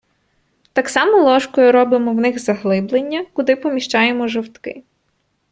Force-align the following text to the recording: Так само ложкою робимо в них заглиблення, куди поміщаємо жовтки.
Так 0.73 0.89
само 0.89 1.17
ложкою 1.23 1.71
робимо 1.71 2.11
в 2.11 2.15
них 2.15 2.39
заглиблення, 2.39 3.25
куди 3.33 3.55
поміщаємо 3.55 4.27
жовтки. 4.27 4.83